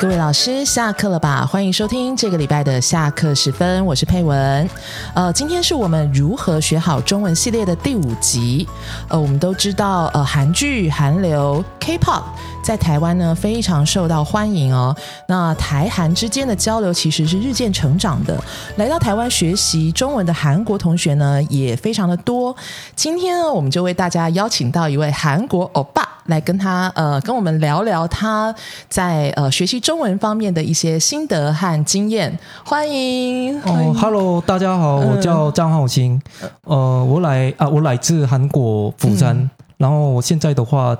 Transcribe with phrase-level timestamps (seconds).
[0.00, 1.44] 各位老师，下课了吧？
[1.44, 4.70] 欢迎收听这个礼拜的下课时分，我是佩文。
[5.12, 8.64] 呃，今天是我们如何学好中文系列的第五集。
[9.08, 12.22] 呃，我们都知道，呃，韩剧、韩流、K-pop
[12.62, 14.94] 在台湾呢非常受到欢迎哦。
[15.26, 18.40] 那台韩之间的交流其实是日渐成长的。
[18.76, 22.54] 来到台湾学习中文的韩国同学呢也非常的多。
[22.94, 28.54] 今天呢，我们就为大家邀请到一位韩国欧巴来跟他呃跟我们聊聊他
[28.88, 32.38] 在呃学习中文方面的一些心得和经验。
[32.64, 36.20] 欢迎哦，Hello，大家好，我叫张浩兴，
[36.64, 40.96] 呃，我来啊，我来自韩国釜山，然后我现在的话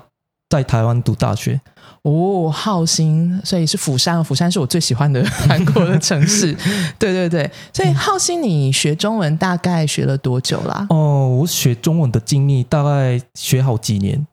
[0.49, 1.61] 在台湾读大学。
[2.03, 6.57] 哦，浩兴，所以是釜山，釜山是我最喜欢的韩国的城市。
[6.99, 10.87] 对对对，所以浩兴，你学中文大概学了多久啦？
[10.89, 14.27] 哦，我学中文的经历大概学好几年，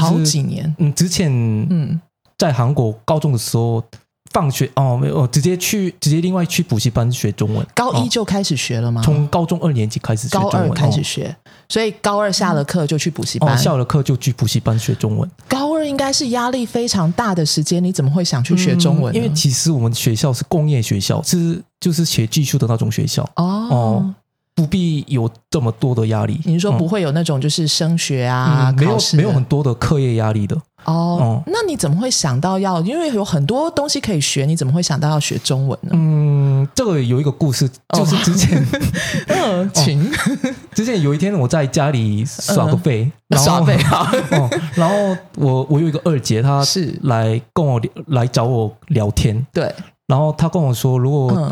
[0.00, 0.74] 好几年。
[0.78, 1.30] 嗯，之前
[1.70, 2.00] 嗯，
[2.38, 3.82] 在韩国高中的时候。
[4.30, 7.66] 放学哦，没有，直接去，直接另外去补习班学中文。
[7.74, 9.02] 高一就开始学了吗？
[9.04, 11.36] 从高中二年级开始，高二开始学，
[11.68, 13.58] 所以高二下了课就去补习班。
[13.58, 15.30] 下了课就去补习班学中文。
[15.46, 19.14] 高二应该是压力非常大的时间，你怎么会想去学中文？
[19.14, 24.14] 因为其实我们学校是工业学校，是就是学技术的那种学校哦。
[24.54, 26.40] 不必有这么多的压力。
[26.44, 31.42] 你说不会有那种就是升学啊，没有没有很多的课业压力的哦。
[31.46, 32.80] 那你怎么会想到要？
[32.82, 35.90] 因为有很多东西可以学，你怎么会想到要学中文呢？
[35.92, 38.62] 嗯，这个有一个故事，就是之前，
[39.28, 40.10] 嗯，请
[40.74, 44.10] 之前有一天我在家里耍个废，耍废啊，
[44.76, 49.74] 然后我我有一个二姐，她是来跟我来找我聊天，对，
[50.06, 51.50] 然后她跟我说，如果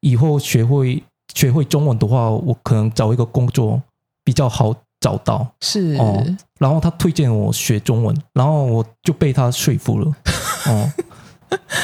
[0.00, 1.02] 以后学会。
[1.34, 3.82] 学会中文的话，我可能找一个工作
[4.24, 5.46] 比较好找到。
[5.60, 6.24] 是哦，
[6.58, 10.12] 然后他推荐我学中文，然后我就被他说服了。
[10.66, 10.92] 哦，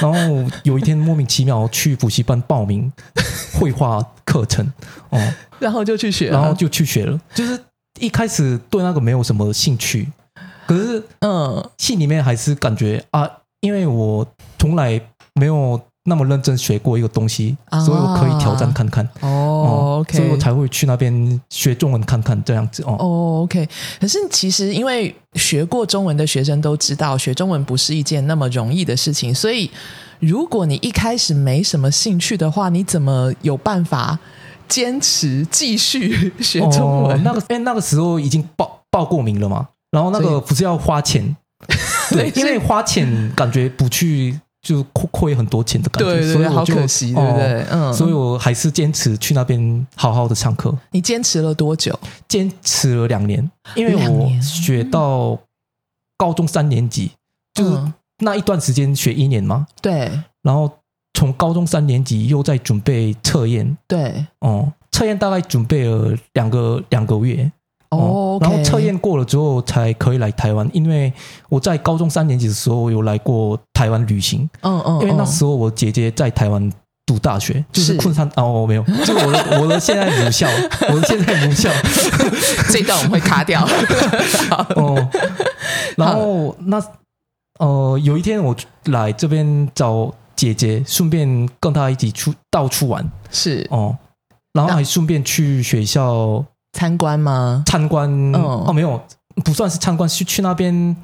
[0.00, 2.90] 然后有一天莫名其妙去补习班报名
[3.58, 4.66] 绘画课程。
[5.10, 7.20] 哦，然后就去学，然后就去学了。
[7.34, 7.62] 就是
[8.00, 10.08] 一开始对那个没有什么兴趣，
[10.66, 13.28] 可是嗯，心里面还是感觉啊，
[13.60, 14.26] 因为我
[14.58, 15.00] 从来
[15.34, 15.80] 没有。
[16.04, 22.96] 那么认真学过一个东西，所以我可以挑战看看哦，OK，所以我才会去那边学中文看看这样子哦。
[22.98, 23.68] 哦，OK，
[24.00, 29.70] 可是其实因为学过中文的学生都知道，学中文不是一件那么容易的事情，所以
[30.18, 34.18] 如果你一开始没什么兴趣的话，你怎么有办法
[34.66, 37.22] 坚持继续学中文？
[37.22, 41.36] 那个哎，那个时候已经报报过名了嘛，然后那个不是要花钱，
[42.10, 44.40] 对， 因为花钱感觉不去。
[44.62, 47.66] 就亏亏很多钱的感觉，所以好可惜，对不对？
[47.70, 50.72] 嗯，所以我还是坚持去那边好好的上课。
[50.92, 51.98] 你坚持了多久？
[52.28, 55.36] 坚持了两年，因为我学到
[56.16, 57.10] 高中三年级，
[57.54, 59.66] 就是那一段时间学一年嘛。
[59.80, 60.10] 对。
[60.42, 60.70] 然后
[61.14, 63.76] 从高中三年级又在准备测验。
[63.88, 64.24] 对。
[64.38, 67.50] 哦，测验大概准备了两个两个月。
[67.98, 71.12] 哦，然后测验过了之后才可以来台湾，因为
[71.50, 74.48] 我在高中三年级的时候有来过台湾旅行。
[74.62, 76.72] 嗯嗯，因为那时候我姐姐在台湾
[77.04, 80.48] 读大学，就是昆山哦，没有，就我的我的现在母校，
[80.88, 81.70] 我的现在母校，
[82.70, 83.62] 这段我们会卡掉。
[84.76, 85.08] 哦，
[85.98, 86.82] 然后那
[87.58, 93.94] 呃，有一天我来这边找姐姐，顺便跟她一起出到处玩，是哦，
[94.54, 96.42] 然后还顺便去学校。
[96.72, 97.62] 参观吗？
[97.66, 99.00] 参观哦，没有，
[99.44, 100.96] 不算是参观，是去那边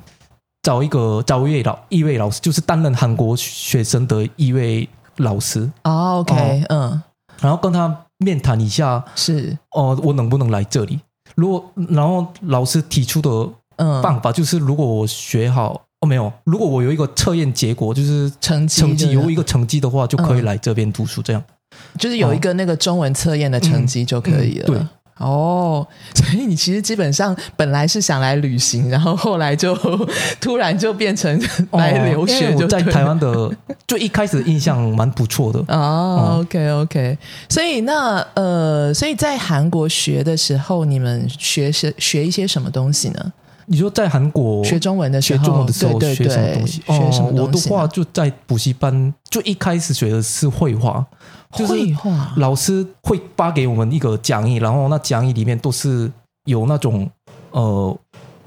[0.62, 5.70] 找一个找一位老一位老师，就是担任韩国学生的一位老师。
[5.84, 7.02] 哦，OK，嗯，
[7.40, 10.98] 然后跟他面谈一下，是哦，我能不能来这里？
[11.34, 13.48] 如果然后老师提出的
[14.02, 21.22] 办法就是，如果我学好哦，没有，如果我有一个测验结果，就是成绩成绩有一个成绩的话，就可以来这边读书。
[21.22, 21.42] 这样
[21.98, 24.66] 就是有一个那个中文测验的成绩就可以了。
[24.66, 24.80] 对。
[25.18, 29.76] 哦，所以你其实基本上本来是想来旅行，然后后来就
[30.40, 31.40] 突然就变成
[31.72, 32.54] 来留学。
[32.56, 33.50] 就在台湾的，
[33.86, 35.62] 就一开始印象蛮不错的。
[35.74, 37.18] 哦，OK OK，
[37.48, 43.32] 所以那呃，所以在韩国学的时候，你们学是学一些什么东西呢？
[43.70, 46.82] 你说在韩国学中文的时候学中文的时候学什么东西？
[46.86, 51.04] 学什么我的话就在补习班，就一开始学的是绘画。
[51.50, 56.10] 绘画老师会发给我们一个讲义，然后那讲义里面都是
[56.44, 57.10] 有那种
[57.50, 57.96] 呃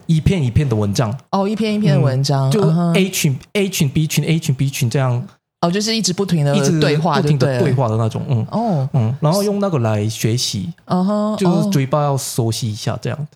[0.06, 1.16] 一片一片的文章。
[1.32, 2.62] 哦，一篇一篇的文章，就
[2.94, 5.26] A 群 A 群 B 群 A 群 B 群这样。
[5.62, 8.46] 哦，就是一直不停的一直对话，不停的对话的那种，嗯。
[8.50, 8.90] 哦。
[8.94, 13.28] 嗯，然后用那个来学习，嗯哼，就是嘴巴要熟悉一下这样，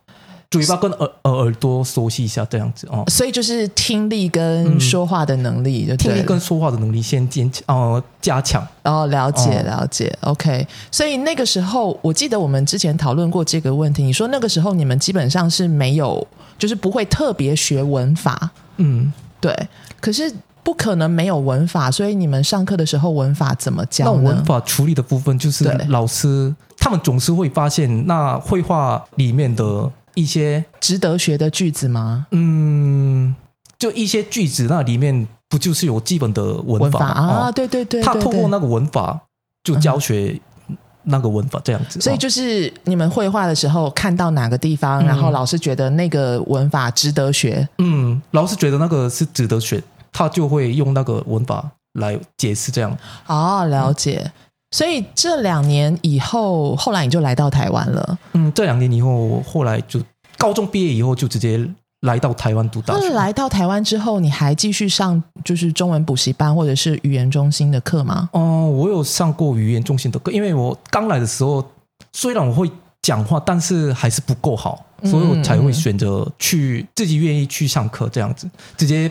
[0.58, 3.04] 嘴巴跟耳耳耳朵熟悉一下这样子哦。
[3.08, 8.66] 所以就是听力跟说话的能力，就听力跟说话的能力先坚哦加强。
[8.84, 10.68] 哦，了解了解，OK。
[10.92, 14.04] 所以那个时候，我记得我们之前讨论过这个问题。
[14.04, 16.26] 你说那个时候你们基本上是没有，
[16.58, 18.52] 就是不会特别学文法。
[18.78, 19.56] 嗯，对。
[20.00, 20.34] 可是。
[20.66, 32.26] 不可能没有文法，所以你们上课的时候文法怎么教文法处理的部分就是老师他们总是会发现那绘画里面的一些值得学的句子吗？
[32.32, 33.36] 嗯，
[33.78, 37.52] 就一些句子那里面不就是有基本的文法啊？
[37.52, 39.20] 对对对，他透过那个文法
[39.64, 40.40] 就教学
[41.04, 42.02] 那个文法这样子。
[42.02, 47.68] 所以就是你们绘画的时候看到哪个地方，然后老师觉得那个文法值得学。
[47.78, 49.84] 嗯，老师觉得那个是值得学。
[50.18, 51.70] 他就会用那个文法
[52.00, 52.98] 来解释，这样
[53.28, 54.32] 哦，了解。
[54.76, 58.20] 所以这两年以后，后来你就来到台湾了。
[58.34, 60.02] 嗯，这两年以后，后来就
[60.38, 61.66] 高中毕业以后就直接
[62.02, 63.10] 来到台湾读大学。
[63.12, 68.28] 来到台湾之后，你还继续上就是中文补习班或者是语言中心的课吗？
[68.34, 71.66] 哦，我有上过语言中心的课，因为我刚来的时候
[72.12, 72.70] 虽然我会
[73.02, 79.10] 讲话，但是还是不够好，所以我才会选择去自己愿意去上课这样子，直接。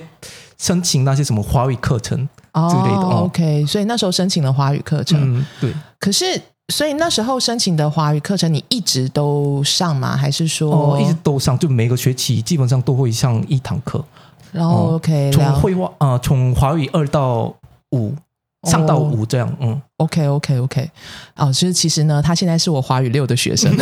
[0.56, 5.75] 申请那些什么华语课程之类的，OK，所以那时候申请了华语课程，对。
[5.99, 10.17] 可是，所以那时候申请的华语课程，你一直都上吗？
[10.17, 11.59] 还是说一直都上？
[11.59, 14.05] 就每个学期基本上都会上一堂课。
[14.53, 17.53] 然后 OK，从绘画啊，从华语二到
[17.91, 18.15] 五
[18.62, 20.91] 上到五这样，嗯，OK OK OK。
[21.35, 23.77] 哦，其实其实呢，他现在是我华语六的学生。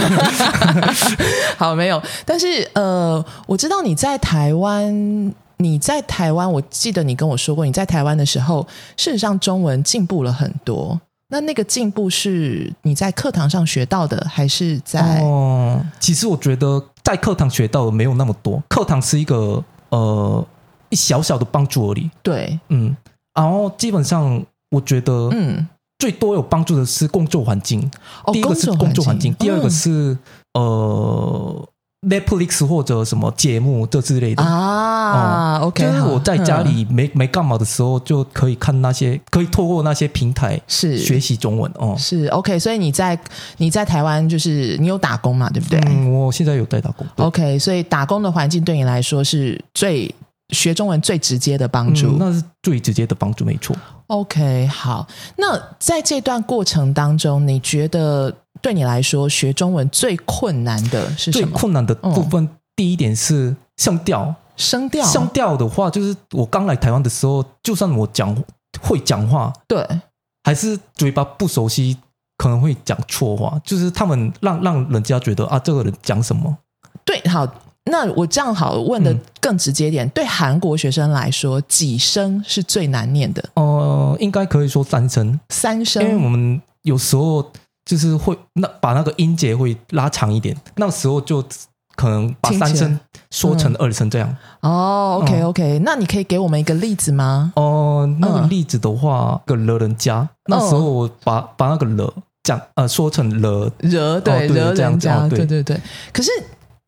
[1.58, 2.02] 好，没有。
[2.24, 5.34] 但是呃，我知道你在台湾。
[5.62, 8.66] 你在台湾，我记得你跟我说过，你在台湾的时候，
[8.96, 11.00] 事实上中文进步了很多。
[11.28, 15.22] 那那个进步是你在课堂上学到的，还是在？
[15.22, 20.46] 哦，其实我觉得在课堂学到的没有那么多，课堂是一个呃
[20.90, 22.10] 一小小的帮助而已。
[22.22, 22.94] 对，嗯，
[23.34, 25.66] 然后基本上我觉得，嗯，
[25.98, 27.80] 最多有帮助的是工作环境。
[28.32, 30.18] 第一个是工作环境，第二个是
[30.54, 31.68] 呃。
[32.08, 41.94] Netflix 或者什么节目这之类的啊，OK，就是我在家里没没干嘛的时候，就可以看那些，可以透过那些平台是学习中文哦。
[41.96, 43.16] 是 OK，所以你在
[43.58, 45.78] 你在台湾就是你有打工嘛，对不对？
[45.86, 47.06] 嗯，我现在有在打工。
[47.18, 50.12] OK，所以打工的环境对你来说是最
[50.48, 53.76] 学中文最直接的帮助，那是最直接的帮助，没错。
[54.08, 55.06] OK，好，
[55.36, 58.34] 那在这段过程当中，你觉得？
[58.62, 61.46] 对你来说，学中文最困难的是什么？
[61.46, 64.34] 最困难的部分，第一点是声调。
[64.54, 68.36] 声调，声调的话，就是我刚来台湾的时候，就算我讲
[68.82, 69.84] 会讲话，对，
[70.44, 71.96] 还是嘴巴不熟悉，
[72.36, 73.58] 可能会讲错话。
[73.64, 76.54] 就是他们让让人家觉得啊，这个人讲什么？
[77.04, 77.48] 对，好，
[77.90, 83.42] 那我这样好问的更直接点，对韩国学生来说，几声是最难念的？
[83.54, 87.50] 哦，应该可以说三声，三声，因为我们有时候。
[87.84, 91.44] 就是会那把那个音节会拉长一点，那时候就
[91.94, 92.98] 可能把三声
[93.30, 94.36] 说成二声这样。
[94.60, 97.52] 哦，OK OK，那你可以给我们一个例子吗？
[97.56, 102.12] 哦，那个例子的话，个了人家，那时候我把把那个了
[102.44, 105.78] 讲呃说成了惹对惹人家，对对对。
[106.12, 106.30] 可是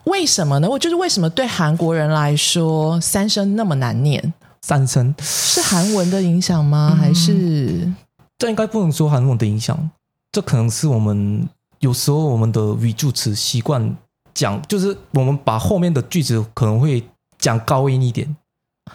[0.04, 0.68] 为什么呢？
[0.68, 4.32] 我就是为什么对韩国人来说三声那么难念？
[4.62, 6.96] 三声是韩文的影响吗？
[6.98, 7.92] 还是
[8.38, 9.90] 这应该不能说韩文的影响？
[10.34, 11.48] 这可能是我们
[11.78, 13.96] 有时候我们的语助词习惯
[14.34, 17.00] 讲，就是我们把后面的句子可能会
[17.38, 18.36] 讲高音一点，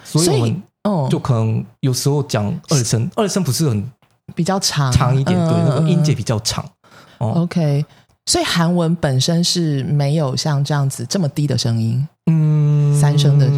[0.03, 3.89] 所以我们哦就可能有时候讲二声，二声不是很
[4.35, 6.69] 比较长长一点，对，那个音节比较长。
[7.19, 7.85] OK，
[8.25, 13.49] 所以韩文本身是没有像这样子这么低的声音，嗯，三声的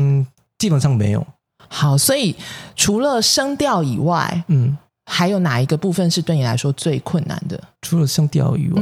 [0.59, 1.25] 基本上没有。
[1.67, 2.35] 好，所以
[2.75, 4.77] 除了声调以外，嗯。
[5.13, 7.61] 还有哪一个部分是对你来说最困难的？
[7.81, 8.81] 除了声调以外，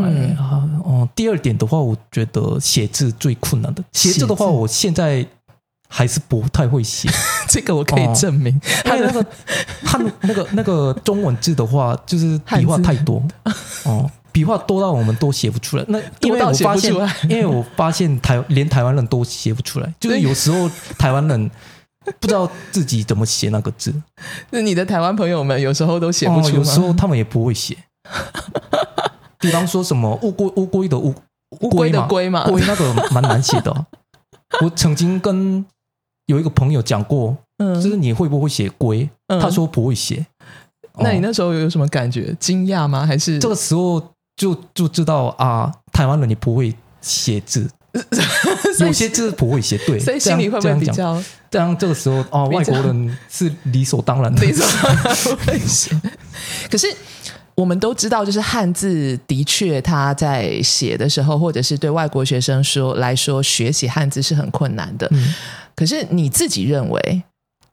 [0.84, 3.84] 哦，第二点的话，我觉得写字最困难的。
[3.94, 5.26] 写字的话，我现在
[5.88, 7.10] 还是不太会写，
[7.50, 8.62] 这个我可以证明。
[8.86, 9.26] 还有那个
[9.84, 13.24] 汉那个那个中文字的话，就是笔画太多
[13.86, 15.86] 哦，笔画多到我们都写不出来。
[15.88, 16.94] 那因为我发现，
[17.28, 21.50] 因为我发现台连台湾人都写不出来，就是有时候台湾人。
[22.20, 23.94] 不知道自己怎么写那个字，
[24.52, 27.78] 那你的台湾朋友们有时候都写不出，有时候他们也不会写。
[29.40, 31.14] 比方说什么乌龟乌龟的乌
[31.62, 33.86] 乌龟的龟嘛，龟那个蛮难写的。
[34.62, 35.64] 我曾经跟
[36.26, 39.10] 有一个朋友讲过，嗯，就是你会不会写龟？
[39.28, 40.26] 他说不会写。
[40.98, 42.36] 那你那时候有什么感觉？
[42.40, 43.06] 惊讶吗？
[43.06, 44.02] 还是这个时候
[44.36, 47.70] 就就知道啊，台湾人你不会写字。
[48.80, 51.22] 有些字不会写，对，所以心里会不会比较？
[51.50, 55.16] 这样这个时候哦，外国人是理所当然的，理所当然
[55.48, 56.00] 会写。
[56.70, 56.88] 可是
[57.56, 65.10] 我们都知道，就是汉字的确，他在写的时候，或者是对外国学生说来说，学习汉字是很困难的。
[65.76, 67.24] 可是你自己认为，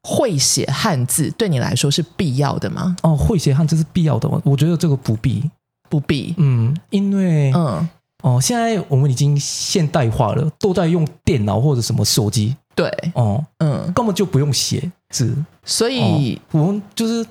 [0.03, 2.97] 会写汉字对你来说是必要的吗？
[3.03, 4.41] 哦，会写汉字是必要的吗？
[4.45, 5.51] 我觉得这个不必，
[5.91, 6.35] 不必。
[6.39, 7.87] 嗯，因为嗯。
[8.23, 12.57] 哦，现在我们已经现代化了，都在用电脑或者什么手机。
[12.75, 15.35] 对，哦，嗯，根本就不用写字。
[15.65, 17.25] 所以我们就是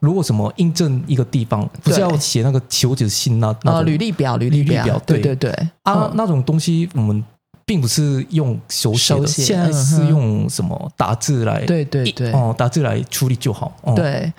[0.00, 5.20] 如果什么印证一个地方，不是要写那个求职信那呃履历表、履历表，对。
[5.20, 5.50] 对对
[5.82, 7.24] 啊，那种东西我们
[7.64, 13.72] 并不是用手写的，现在是用什么打字来，对对对，哦，打字来处理就好。
[13.96, 14.32] 对，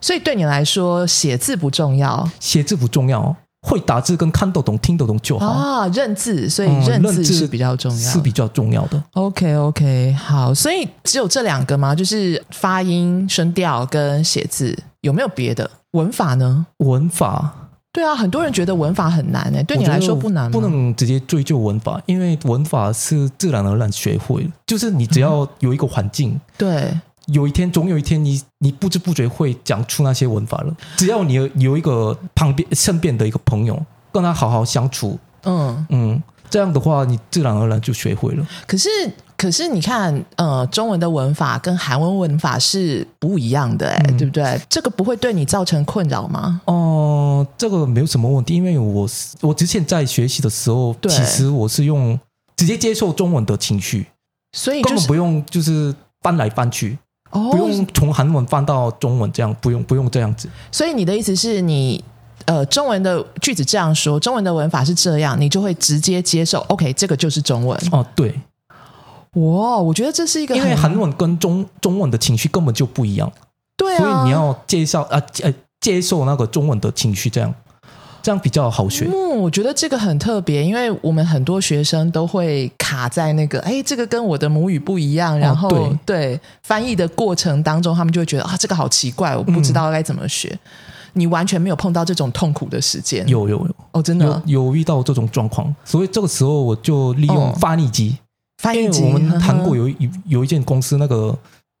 [0.00, 3.36] 所以对你来说，写字不重要，写字不重要。
[3.60, 5.88] 会打字跟看得懂、听得懂就好啊。
[5.88, 9.02] 认字，所以认字是比较重要，是比较重要的。
[9.12, 10.54] OK，OK，好。
[10.54, 11.94] 所以只有这两个吗？
[11.94, 16.66] 就是发音、声调跟写字，有没有别的文法呢？
[16.78, 17.52] 文法，
[17.92, 26.88] 对啊，很多人觉得文法很难诶，对你来说不难，不能直接追究文法，因为文法是自然而然学会，就是你只要有一个环境，对。
[27.32, 30.76] 有一天，总有一天，你你不知不觉会讲出那些文法了。
[30.96, 33.80] 只要你有有一个旁边身边的一个朋友，
[34.12, 38.46] 跟他好好相处，嗯嗯，这样的话，你自然而然就学会了。
[38.66, 38.88] 可是，
[39.36, 44.58] 可是你看，呃，中文的文法跟韩文文法是不一样的，哎，对不对？
[44.68, 46.60] 这个不会对你造成困扰吗？
[46.64, 49.06] 哦，这个没有什么问题，因为我
[49.42, 52.18] 我之前在学习的时候，其实我是用
[52.56, 54.06] 直接接受中文的情绪，
[54.52, 56.98] 所以根本不用就是翻来翻去。
[57.30, 60.48] 不用从韩文翻到中文，这样不用不用这样子。
[60.72, 62.02] 所以你的意思是你
[62.46, 66.60] 呃，中文的句子这样说，中文的文法是这样，你就会直接接受。
[66.68, 67.78] OK，这个就是中文。
[67.92, 68.34] 哦，对。
[69.34, 73.30] 哇，我觉得这是一个，因为韩文跟中中文的情绪根本就不一样。
[73.76, 73.98] 对啊。
[73.98, 77.54] 所以你要介绍啊呃接受那个中文的情绪，这样。
[78.22, 79.06] 这样比较好学。
[79.06, 85.70] 嗯，我觉得这个很特别，因为我们很多学生都会卡在那个，哎，这个跟我的母语不一样，然后
[86.04, 90.58] 对翻译的过程当中，他们就会觉得啊，这个好奇怪，我不知道该怎么学。
[91.14, 93.26] 你完全没有碰到这种痛苦的时间？
[93.28, 98.16] 有有有哦，真的有遇到这种状况，所以这个时候我就利用翻译机。
[98.62, 101.36] 翻译机，我们韩国有有有一间公司，那个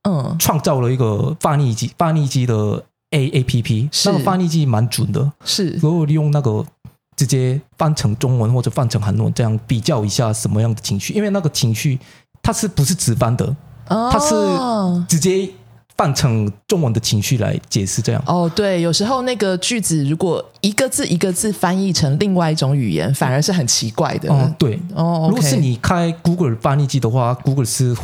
[0.08, 2.82] 嗯，创造了一个翻译机，翻译机的。
[3.10, 6.64] A A P P 那个翻译机蛮准的，是如果利用那个
[7.16, 11.98] 直接翻成中文或者翻成韩文，这样比较一下什么样的情绪，因为那个情绪
[12.42, 13.46] 它是不是直翻的，
[13.88, 14.34] 哦它是
[15.08, 15.48] 直接
[15.96, 18.22] 翻成中文的情绪来解释这样。
[18.26, 24.30] 哦，对，有时候那个句子如果一个字一个字翻译成另外一种语言，反而是很奇怪的。
[24.30, 27.96] 哦，对，哦，如果是你开 Google 翻译机的话，Google 是。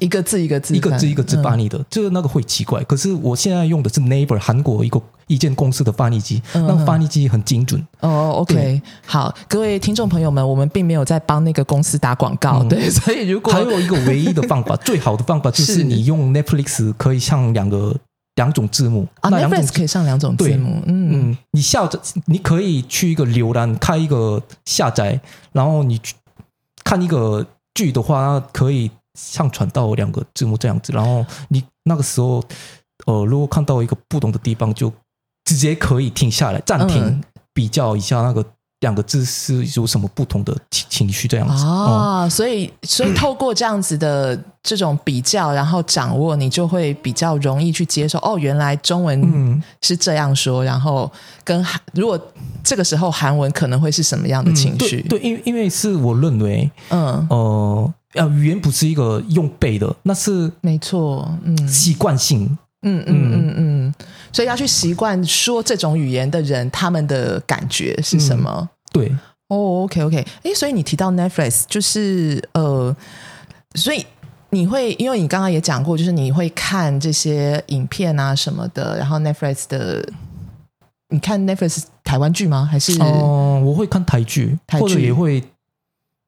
[0.00, 2.82] 一个字一个字，一个字一个字翻译的，就是那个会奇怪。
[2.82, 7.80] 可是我现在用的是 Neighbor 韩国一个一间公司的翻译机，那个翻译机很精准。
[8.00, 17.94] 哦，OK，好，各位听众朋友们，我们并没有在帮那个公司打广告，对，所以如果还有一个唯一的方法，最好的方法就是 你用 Netflix 可以上两个
[18.34, 20.82] 两种字幕啊，Netflix 可以上两种字幕。
[20.86, 21.96] 嗯嗯，你下载
[22.26, 25.20] 你可以去一个浏览开一个下载，
[25.52, 26.16] 然后你去
[26.82, 28.90] 看一个剧的话，可以。
[29.18, 32.42] 上传到两个字幕这样子，然后你那个时候，
[33.06, 34.92] 呃，如果看到一个不懂的地方，就
[35.44, 38.44] 直接可以停下来暂停，比较一下那个
[38.80, 42.28] 两个字是有什么不同的情情绪这样子啊。
[42.28, 48.18] 所以，所以透过这样子的这种比较，然后掌握，你就会比较容易去接受。
[48.18, 51.10] 哦，原来中文是这样说，然后
[51.44, 52.18] 跟韩如果
[52.62, 55.02] 这个时候韩文可能会是什么样的情绪？
[55.02, 57.94] 对，因为因为是我认为，嗯，哦。
[58.14, 62.46] 呃，语言不是一个用背的，那是没错，嗯，习惯性，
[62.82, 63.94] 嗯嗯嗯嗯，
[64.32, 68.68] 所以要去习惯说这种语言的人，他们的感觉是什么？
[68.92, 69.10] 对，
[69.48, 72.94] 哦，OK OK，哎，所以你提到 Netflix，就是呃，
[73.74, 74.06] 所以
[74.50, 80.08] 你会，因为你刚刚也讲过，就是你会看这些影片啊什么的，然后 Netflix 的，
[81.08, 82.68] 你看 Netflix 台湾剧吗？
[82.70, 85.42] 还是哦，我会看台剧，或者也会。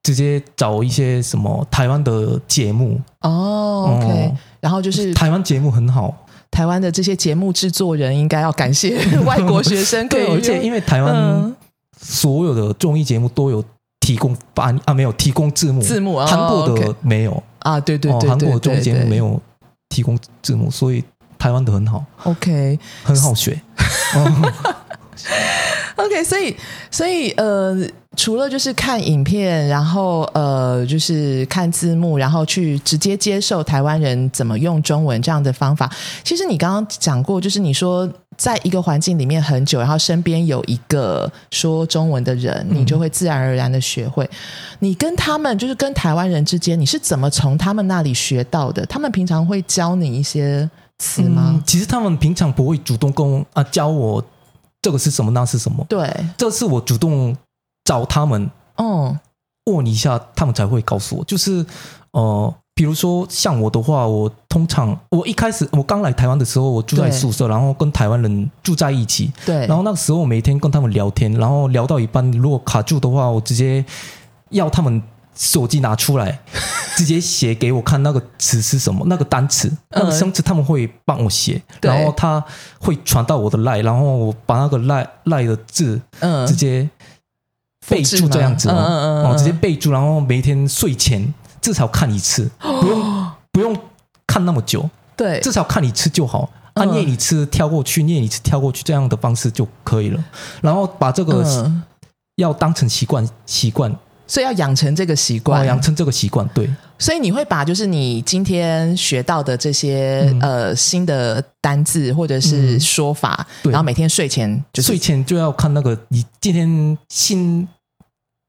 [0.06, 3.00] 直接找一些什么台湾的节目。
[3.22, 6.14] 哦，OK，然后就是台湾节目很好，
[6.48, 8.96] 台湾的这些节目制作人应该要感谢
[9.26, 11.52] 外国学生， 对，而且因为台湾
[12.00, 13.64] 所有的综艺节目都有
[13.98, 17.42] 提供翻啊，没有提供字幕，字幕韩国的没有。
[17.58, 19.42] 啊，对对对，韩国的综艺节目没有
[19.88, 21.02] 提供字幕，所以
[21.36, 23.60] 台湾的很好，OK，很好学。
[26.04, 26.54] OK，所以
[26.90, 27.74] 所以呃，
[28.16, 35.90] 除了就是看影片，然后呃，就是看字幕，然后去直接接受台湾人怎么用中文这样的方法。
[36.22, 44.28] 其实你刚刚讲过，就是你说在一个环境里面很久，然后身边有一个说中文的人，你就会自然而然的学会。
[44.80, 48.84] 你跟他们，就是跟台湾人之间，你是怎么从他们那里学到的？
[48.84, 51.62] 他们平常会教你一些词吗？
[51.66, 54.22] 其实他们平常不会主动跟啊教我。
[54.86, 55.32] 这个是什么？
[55.32, 55.84] 那是什么？
[55.88, 57.36] 对，这是我主动
[57.82, 59.18] 找他们，嗯，
[59.64, 61.24] 问一下，他们才会告诉我。
[61.24, 61.66] 就是
[62.12, 69.66] 呃，比如说像我的话，我通常我一开始我刚来台湾的时候，我住在宿舍，然后跟台湾人住在一起，对。
[69.66, 73.84] 然后那个时候我每天跟他们聊天，然后聊到一半，如果卡住的话，我直接
[74.50, 75.02] 要他们。
[75.36, 76.40] 手机拿出来，
[76.96, 82.42] 直接写给我看那个词是什么，那个单词，那个生词他们会帮我写，然后他
[82.80, 86.88] 会传到我的赖，然后我把那个赖赖的字，嗯，直接
[87.86, 93.76] 备注这样子，嗯嗯嗯，直接备注，然后每天睡前至少看一次，不用不用
[94.26, 100.24] 看那么久，对，至少看一次就好，啊，念一次跳过去，念一次跳过去，这样的方式就可以了，
[100.62, 101.44] 然后把这个
[102.36, 103.94] 要当成习惯习惯。
[104.26, 106.68] 所以要养成这个习惯，养成这个习惯，对。
[106.98, 117.68] 所以你会把就是你今天学到的这些呃新的单字或者是说法，然后每天睡前就睡前就要看那个你今天新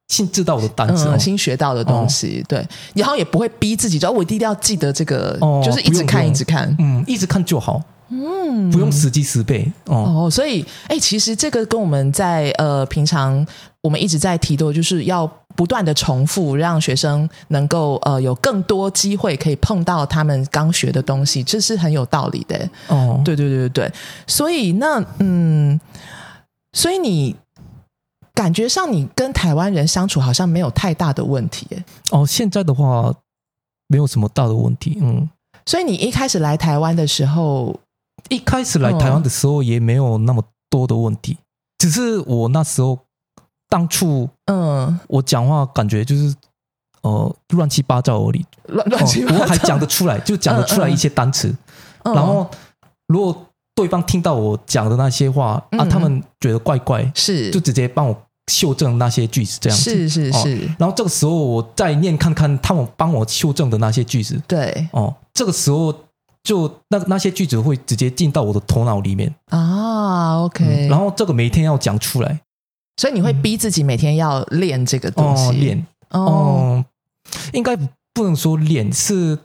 [0.07, 2.65] 新知道的单词，新学到的东西，对。
[2.93, 7.83] 然后也不会逼自己，说我一定要记得这个，就是一直看，一直看，嗯，一直看就好。
[8.09, 10.29] 嗯，不用死记死背哦。
[10.31, 13.45] 所以，哎，其实这个跟我们在呃平常
[13.81, 22.69] 我们一直在提的，就是要不断的重复，让学生能够呃有更多机会可以碰到他们刚学的东西，这是很有道理的。
[22.87, 23.93] 哦，对对对对对。
[24.27, 25.77] 所以那嗯，
[26.71, 27.35] 所以你
[28.33, 31.67] 感觉上你跟台湾人相处好像没有太大的问题。
[32.11, 33.13] 哦，现在的话
[33.87, 34.99] 没有什么大的问题。
[35.01, 35.27] 嗯，
[35.65, 37.75] 所以你一开始来台湾的时候。
[38.29, 41.37] 一开始来台湾的时候也没有那么多的问题，
[41.77, 42.99] 只是我那时候
[43.69, 46.33] 当初，嗯，我讲话感觉就是
[47.01, 51.53] 呃乱七八糟而已，乱乱七八糟，我还讲得出来，就讲得出来一些单词。
[52.03, 52.49] 然后
[53.07, 57.51] 如果对方听到我讲的那些话啊，他们觉得怪怪，是。
[57.51, 58.15] 就直接帮我
[58.51, 59.83] 修正那些句子，这样子。
[59.83, 60.55] 是是是。
[60.79, 64.87] 然后这个时候我再念看看他们帮我修正的那些句子，对。
[64.91, 65.93] 哦，这个时候。
[66.43, 69.29] 就那那些句子会直接进到我的头脑里面。
[69.49, 72.39] 啊，OK，然后这个每天要讲出来，
[72.97, 76.83] 所以你会逼自己每天要练这个东西，练哦，
[77.53, 77.75] 应该
[78.13, 79.37] 不能说练，是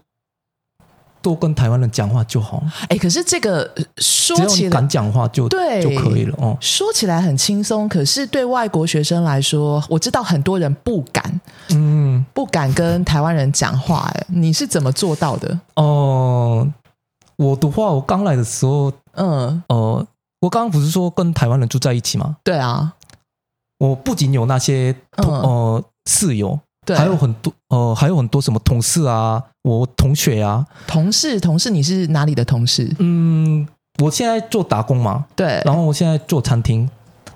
[1.20, 2.62] 多跟台湾人讲话就好。
[2.88, 6.56] 哎，可是这个说起来敢讲话就对就可以了哦。
[6.60, 14.10] 说起来很轻松，可是对外国学生来说，我知道很多人不敢，嗯，不敢跟台湾人讲话。
[14.14, 15.60] 哎，你是怎么做到的？
[15.76, 16.68] 哦。
[17.36, 20.06] 我的话，我刚来的时候，嗯，呃，
[20.40, 22.36] 我刚刚不是说跟台湾人住在一起吗？
[22.44, 22.92] 对啊，
[23.82, 32.88] 我不仅有那些呃室友，对，还有很多呃，还有很多什么同事啊，我同学啊，同事，同事，你是哪里的同事？
[33.00, 33.66] 嗯，
[34.00, 36.88] 我现在做打工嘛，对，然后我现在做餐厅，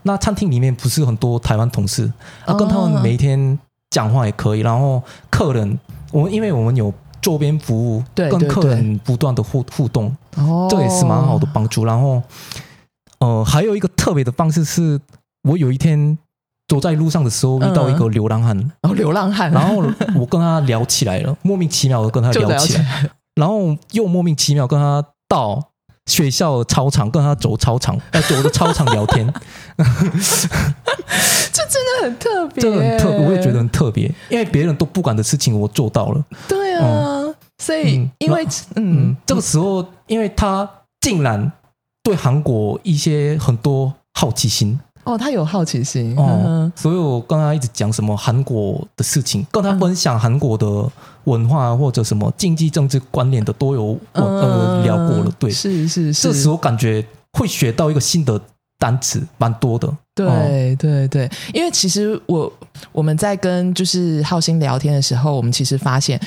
[0.04, 2.12] 那餐厅里面不是很多台湾同事，
[2.44, 3.58] 啊，跟他们每天
[3.90, 5.76] 讲话也可以，然后客人，
[6.12, 6.94] 我因为我们有。
[7.22, 10.16] 周边服务，对跟客人不断的互互动，
[10.70, 11.84] 这也是蛮好的帮助。
[11.84, 12.22] 然后，
[13.18, 15.00] 呃，还有一个特别的方式是，
[15.42, 16.16] 我有一天
[16.68, 19.82] 走在路上的时候遇到一个流浪汉，哦，流浪汉，然后
[20.14, 25.70] 我跟他聊起来了， 莫名其妙的跟他聊起来，然后又莫名其妙跟他到
[26.06, 29.26] 学校操场跟他走操场， 呃走的操场聊天，
[29.76, 36.24] 这真的很特别，真的很特，我也觉得很特别，因为别人都不敢的事情，我做到了。
[36.48, 37.22] 对啊。
[37.58, 40.68] 所以，因为嗯，这个时候，因为他
[41.00, 41.50] 竟然
[42.02, 46.14] 对韩国一些很多好奇心哦，他有好奇心。
[46.18, 50.66] 哦，所以我跟他一直讲什么韩国的事情，跟他分享韩国的
[51.24, 58.40] 文化或者什么经济政治观念的都有呃聊过了，对，是是是，这时候感觉会学到一个新的
[58.78, 62.52] 单词，蛮多的，对对对，因为其实我
[62.92, 66.20] 我们在跟就是浩鑫聊天的时候，我们其实发现。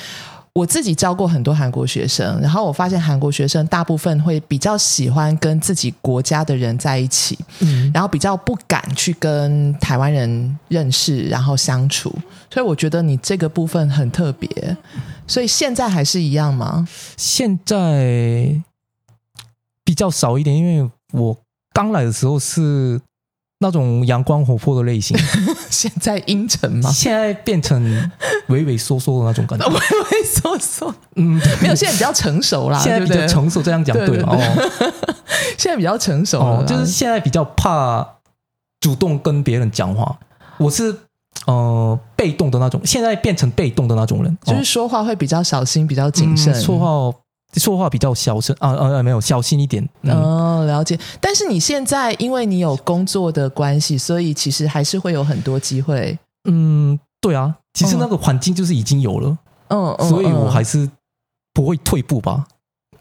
[0.52, 12.12] 我自己教过很多韩国学生，然后我发现韩国学生大部分会比较喜欢跟自己国家的人在一起，嗯，然后比较不敢去跟台湾人认识，然后相处。
[12.52, 14.76] 所以我觉得你这个部分很特别。
[15.26, 16.86] 所以现在还是一样吗？
[17.16, 18.60] 现在
[19.84, 21.36] 比较少一点，因为我
[21.72, 23.00] 刚来的时候是
[23.62, 25.16] 那种阳光活泼的类型，
[25.68, 26.90] 现在阴沉吗？
[26.90, 28.10] 现在变成
[28.48, 30.94] 畏畏缩缩的那种感觉， 畏畏缩缩。
[31.16, 34.32] 嗯，没有，现在比较成熟啦，现在比较成熟，这样讲对吗？
[34.32, 34.70] 哦，
[35.58, 38.16] 现在比较成熟了，就是现在比较怕
[38.80, 40.18] 主动跟别人讲话。
[40.56, 40.96] 我是
[41.46, 47.18] 呃被动的那种，现在变成被动的那种人，就是说话会比较小心，比较谨慎，说话。
[47.54, 56.18] 说话比较小声啊啊没有小心一点哦了解，但是你现在因为你有工作的关系，所以其实还是会有很多机会。
[56.48, 60.88] 嗯，对啊，其实那个环境就是已经有了，嗯，所以我还是
[61.52, 62.46] 不会退步吧，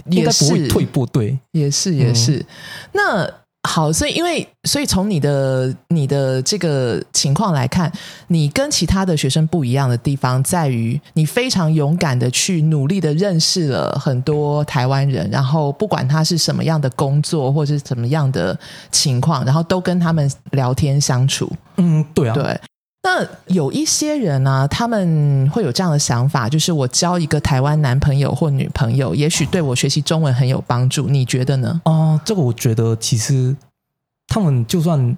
[0.05, 2.45] 应该不会退步，对，也是也是。
[2.93, 3.38] 那。
[3.67, 7.91] 好，所以因为所以从你的你的这个情况来看，
[8.27, 18.57] 你跟其他的学生不一样的地方在于，你非常勇敢的去努力的认识了很多台湾人，然后不管他是什么样的工作或者是怎么样的
[18.91, 21.51] 情况，然后都跟他们聊天相处。
[21.75, 22.59] 嗯，对啊，对。
[23.01, 31.07] 那有一些人呢，他们会有这样的想法，就是我交一个台湾男朋友或女朋友，也许对我学习中文很有帮助。
[31.07, 31.81] 你觉得呢？
[31.85, 33.55] 哦，这个我觉得其实
[34.27, 35.17] 他们就算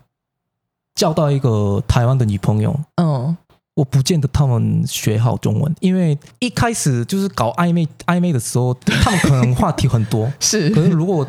[0.94, 3.36] 交到一个台湾的女朋友，嗯，
[3.74, 10.70] 我不见得他们学好中文，因为一开始就是搞暧昧暧昧的时候，他们可能话题很多， 是。
[10.70, 11.28] 可是如果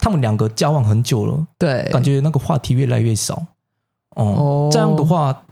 [0.00, 3.40] 他们两个交往很久了，对，感觉那个话题越来越少。
[4.16, 5.44] 哦，这样的话。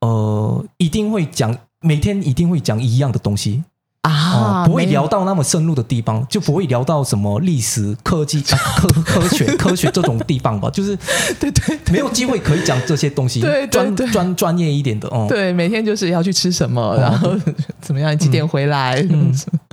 [0.00, 3.62] 呃，一定会讲，每天一定会讲一样的东西
[4.02, 8.40] 啊，不会聊到那么深入的地方，就不会聊到什么历史、科技、
[8.76, 10.70] 科科学、科学这种地方吧。
[10.70, 10.96] 就是
[11.38, 15.26] 对对，没有机会可以讲这些东西，对专专专业一点的哦。
[15.28, 17.30] 对，每天就是要去吃什么，然后
[17.80, 19.06] 怎么样，几点回来。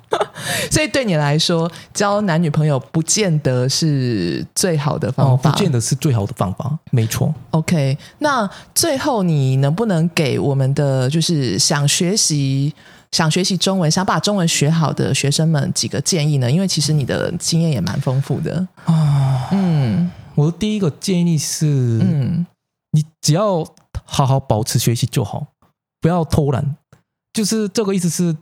[0.71, 7.33] 所以对你来说，交男女朋友不见得是最好的方法，不见得是最好的方法，没错。
[7.51, 12.73] OK，那最后你能不能给我们的就是想学习、
[13.11, 16.49] 想学习中文、想把中文学好的学生们几个建议呢？
[16.49, 19.49] 因为其实你的经验也蛮丰富的啊。
[19.51, 21.65] 嗯，我的第一个建议是，
[22.01, 22.45] 嗯，
[22.91, 23.65] 你只要
[24.05, 25.47] 好好保持学习就好，
[25.99, 26.77] 不要偷懒。
[27.33, 28.35] 就是这个意思是。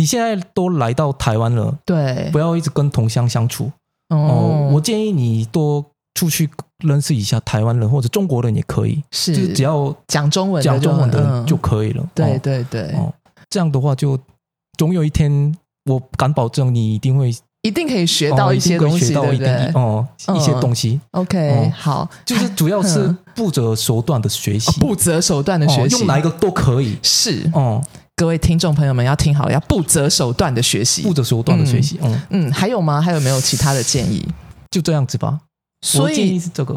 [0.00, 3.70] 你现在都来到台湾了，对，不要一直跟同乡相处。
[4.08, 4.70] 哦。
[4.72, 5.84] 我建议你多
[6.14, 6.48] 出去
[6.82, 12.02] 认识一下台湾人或者中国人也可以，是，就只要讲中文、讲中文的就可以了。
[12.14, 13.12] 对对对，哦，
[13.50, 14.18] 这样的话就
[14.78, 19.70] 总有一天，我敢保证你一定会一定可以学到一些东西，对不对？
[19.74, 20.98] 哦，一些东西。
[21.10, 26.96] OK，好，就是主要是不择手段的学习，不择手段的学习，用哪一个都可以。
[27.02, 27.84] 是，哦。
[28.20, 31.98] 各位听众朋友们要听好，要不择手段的学习，不择手段的学习。
[32.02, 33.00] 嗯嗯，还有吗？
[33.00, 34.22] 还有没有其他的建议？
[34.70, 35.40] 就这样子吧。
[35.80, 36.74] 所以建议是这个。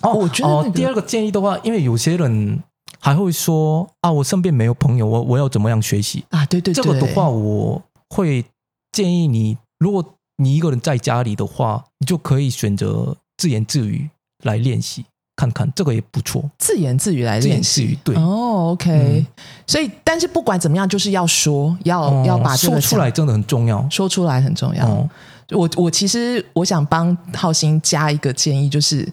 [0.00, 2.58] 哦，我觉得第二个建议的话，因为有些人
[3.00, 6.46] 还会说啊，我身边没有朋友，我我要怎么样学习啊？
[6.46, 8.42] 对对对，这个的话，我会
[8.90, 10.02] 建议你，如果
[10.38, 14.08] 你一个人在家里的话，你就可以选择自言自语
[14.42, 15.04] 来练习。
[15.38, 19.24] 看看这个也不错，自言自语来练习，对哦，OK。
[19.68, 25.08] 所以，但是不管怎么样，就是要说，要要把说出来，真的很重要，说出来很重要。
[25.52, 29.08] 我我其实我想帮浩鑫加一个建议，就是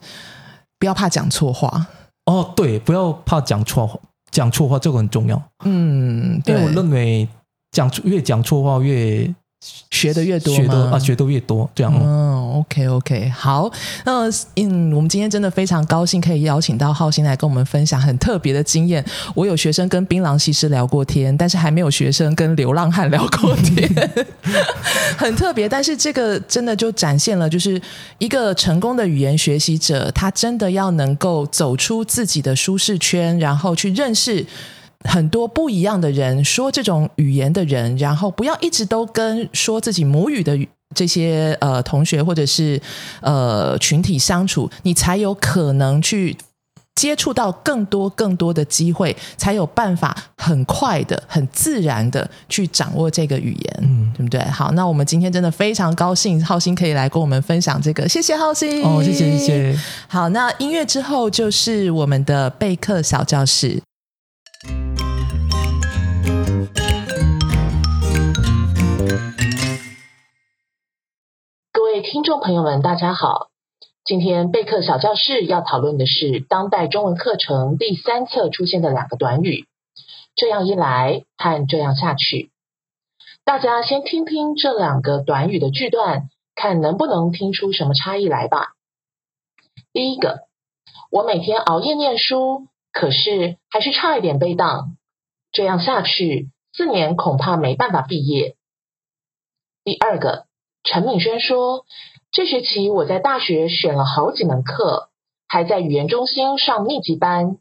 [0.79, 1.85] 不要怕讲错话。
[2.25, 3.99] 哦，对，不要怕讲错话，
[4.31, 5.39] 讲错话这个很重要。
[5.63, 7.29] 嗯，因为我认为
[7.71, 9.31] 讲越讲错话越。
[9.89, 11.91] 学的越多，学的啊，学的越多，这样。
[11.95, 13.71] 嗯，OK OK，好。
[14.03, 19.03] 那嗯，我们今天真的非常高兴，可以邀请到浩鑫来跟我们分享很特别的经验。
[19.33, 23.89] 我有学生跟槟榔西施聊过天，但是还没有学生跟流浪汉聊过天，
[25.17, 25.67] 很特别。
[25.67, 27.81] 但是这个真的就展现了，就是
[28.19, 34.45] 一个成功的语言学习者，他真的要能够走出自己的舒适圈，然后去认识。
[35.03, 40.57] 很多不一样的人说这种语言的人，然后不要一直都跟说自己母语的
[40.95, 42.81] 这些呃同学或者是
[43.21, 46.35] 呃群体相处，你才有可能去
[46.95, 54.41] 接触到更多更多的机会，才有办法很快的、很自然的去掌握这个语言，嗯，对不对？
[54.45, 59.79] 好，那我们今天真的非常高兴，浩鑫可以来跟我们分享这个，谢谢浩鑫，哦，谢谢谢谢。
[60.07, 63.81] 好，那音乐之后就是我们的备课小教室。
[72.05, 73.49] 听众朋友们，大家好！
[74.03, 79.65] 今天备课小教室要讨论的是当代中文课程第三册出现的两个短语。
[80.35, 82.51] 这样一来和这样下去，
[83.43, 88.73] 大家先听听这两个短语的句段，看能不能听出什么差异来吧。
[89.91, 90.41] 第一个，
[91.09, 94.95] 我每天熬夜念书，可是还是差一点被当。
[95.51, 98.55] 这样下去，四年恐怕没办法毕业。
[99.83, 100.44] 第二个，
[100.85, 101.83] 陈敏轩说，
[102.31, 105.09] 这学期我在大学选了好几门课，
[105.47, 107.57] 还在语言中心上密集班，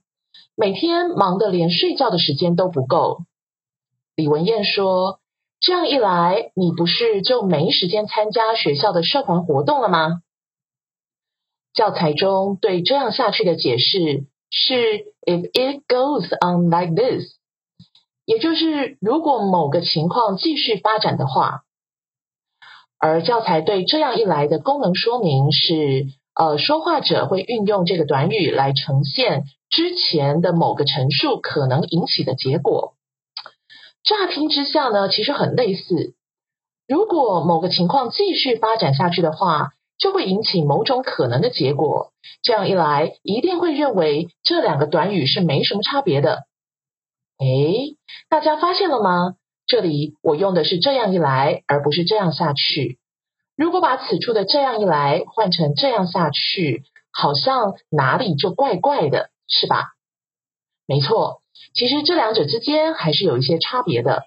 [0.55, 3.23] 每天忙得连睡觉的时间都不够。
[4.15, 5.21] 李文燕说，
[5.59, 10.21] 这样一来，你不是就没时间参加学校的社团活动了吗？
[11.73, 17.25] 教材中对这样下去的解释是：If it goes on like this。
[18.27, 21.63] 也就是，如果某个情况继续发展的话，
[23.07, 32.95] 而教材对这样一来的功能说明是，呃，说话者会运用这个短语来呈现之前的某个陈述可能引起的结果。
[34.05, 36.15] 乍听之下呢，其实很类似。
[36.89, 42.11] 如果某个情况继续发展下去的话，就会引起某种可能的结果。
[42.43, 46.45] 这样一来，一定会认为这两个短语是没什么差别的。
[47.37, 47.97] 哎，
[48.31, 49.35] 大家发现了吗？
[49.67, 52.99] 这里我用的是这样一来，而不是这样下去。
[53.57, 59.93] 如果把此处的这样一来换成这样下去，好像哪里就怪怪的，是吧？
[60.87, 61.41] 没错，
[61.73, 64.25] 其实这两者之间还是有一些差别的。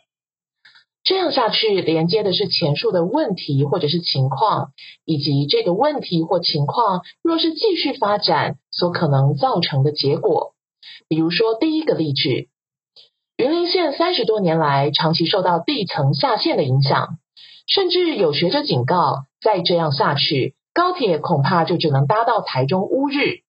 [1.03, 4.71] 这样下去连接的是前述的问题或者是情况，
[5.05, 10.55] 以及这个问题或情况若是继续发展所可能造成的结果。
[11.07, 12.49] 比如说第一个例句。
[13.37, 17.19] 云林县三十多年来长期受到地层下陷的影响，
[17.67, 23.43] 甚至有学者警告，再这样下去，高铁恐怕就只能搭到台中乌日。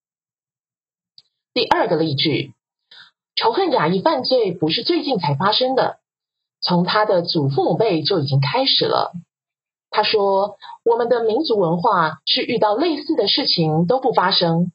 [1.54, 2.52] 第二个例句，
[3.34, 6.00] 仇恨亚裔犯罪不是最近才发生的，
[6.60, 9.12] 从他的祖父母辈就已经开始了。
[9.88, 14.70] 他说，我们的民族文化是遇到类似的事情都不发生，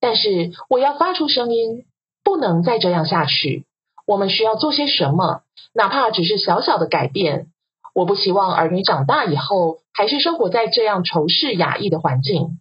[0.00, 1.84] 但是我要发出声音，
[2.24, 3.66] 不能再这样下去。
[4.08, 5.42] 我们需要做些什么？
[5.74, 7.48] 哪怕只是小小的改变。
[7.94, 12.58] 我不希望儿女长大以后还是生活在这样仇视雅裔的环境。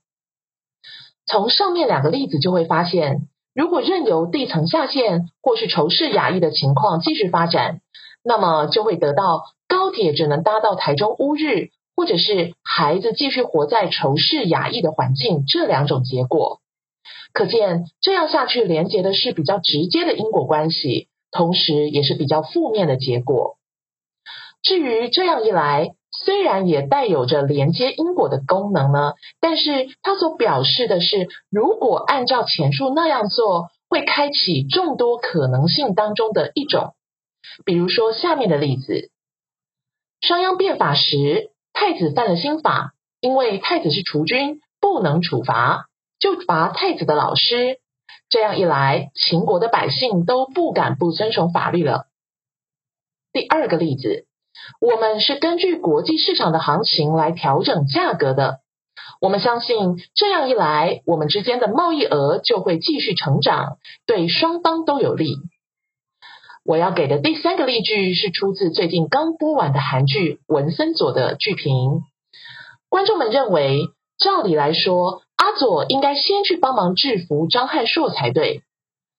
[1.26, 7.80] 从上面两个例子就会发现，如果任由地层下陷或是仇视雅裔的情况继续发展，
[8.26, 16.60] 那么就会得到高铁只能搭到台中乌日，或者是孩子继续活在仇视雅裔的环境这两种结果。
[17.32, 21.07] 可见这样下去连接的是比较直接的因果关系。
[21.32, 23.58] 同时，也是比较负面的结果。
[24.64, 36.96] 至于这样一来，虽然也带有着连接因果的功能呢，但是它所表示的是，如果按照前述那样做，会开启众多可能性当中的一种。
[37.66, 39.10] 比如说下面的例子：
[40.22, 45.86] 商鞅变法时，太子犯了新法，因为太子是储君，不能处罚，
[46.20, 47.80] 就罚太子的老师。
[48.30, 52.08] 这样一来，秦国的百姓都不敢不遵守法律了。
[53.32, 54.26] 第二个例子，
[54.82, 58.60] 我们是根据国际市场的行情来调整价格的。
[59.22, 65.36] 我们相信，这样一来，我们之间的贸易额就会继续成长，对双方都有利。
[66.66, 72.02] 我要给的第三个例句是出自最近刚播完的韩剧《文森佐》的剧评。
[72.90, 73.84] 观众们认为，
[74.18, 75.22] 照理来说。
[75.38, 78.64] 阿佐应该先去帮忙制服张汉硕才对，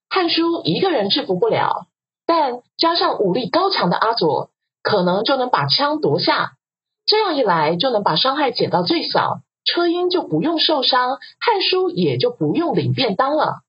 [0.09, 1.87] 汉书一个人制服不了，
[2.25, 4.49] 但加上武力高强的阿佐，
[4.83, 6.53] 可能就能把枪夺下。
[7.05, 13.61] 这样一来，就能把伤害减到最小，车英就不用受伤，汉书也就不用领便当了。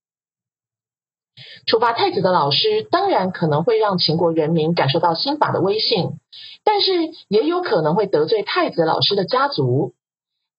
[1.66, 6.18] 处罚太子的老师，当然可能会让秦国人民感受到新法的威信，
[6.64, 6.92] 但是
[7.28, 9.94] 也有可能会得罪太子老师的家族。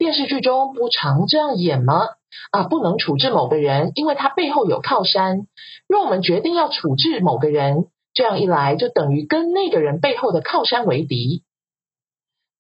[0.02, 2.08] 电视剧中不常这样演吗？
[2.50, 5.46] 啊，不能处置某个人，因为他背后有靠山。
[5.88, 11.44] 若我们决定要处置某个人，这样一来就等于跟那个人背后的靠山为敌。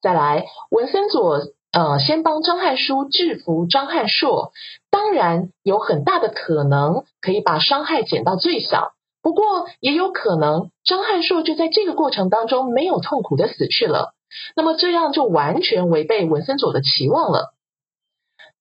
[0.03, 1.39] 再来，文森佐
[1.71, 4.51] 呃，先帮张汉书制服张汉硕，
[4.91, 8.91] 当然有很大的可能可以把伤害减到最小。
[9.23, 14.13] 不过也有可能张汉硕就在这个过程当中没有痛苦的死去了。
[14.55, 17.53] 那么这样就完全违背文森佐的期望了。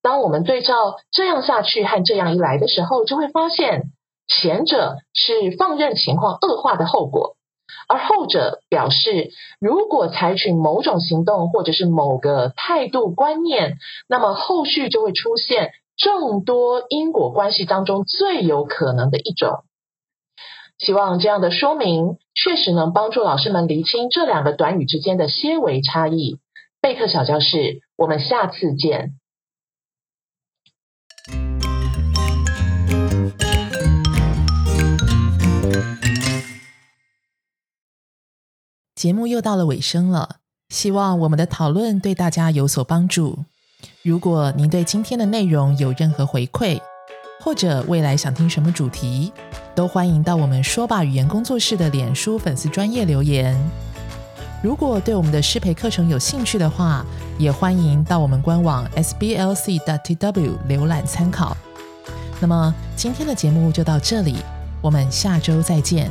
[0.03, 3.93] 当我们对照这样下去和这样一来的时候，就会发现
[4.27, 7.37] 前者是放任情况恶化的后果，
[7.87, 9.31] 而后者表示
[9.61, 13.77] 如果采取某种行动或者是某个态度观念，
[14.09, 19.65] 那么后续就会出现众多因果关系当中最有可能的一种。
[20.81, 26.39] 希望这样的说明确实能帮助老师们厘清这两个短语之间的些微差异。
[26.81, 29.15] 贝克小教室，我们下次见。
[38.95, 40.37] 节目又到了尾声了，
[40.71, 43.45] 希望我们的讨论对大家有所帮助。
[44.03, 46.81] 如果您对今天的内容有任何回馈。
[47.41, 49.33] 或者未来想听什么主题，
[49.75, 53.59] 都欢迎到我们说吧语言工作室的脸书粉丝专业留言。
[54.63, 57.03] 如果对我们的师培课程有兴趣的话，
[57.39, 61.57] 也欢迎到我们官网 sblc.tw 浏览参考。
[62.39, 64.37] 那么今天的节目就到这里，
[64.83, 66.11] 我们下周再见。